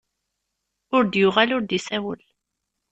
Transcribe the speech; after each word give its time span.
Ur 0.95 1.03
d-yuɣal 1.05 1.53
ur 1.55 1.63
d-isawel. 1.65 2.21